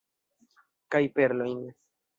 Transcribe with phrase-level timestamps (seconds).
[0.95, 1.65] Kaj perlojn.